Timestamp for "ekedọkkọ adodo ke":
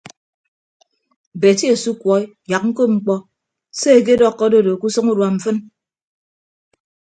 3.99-4.85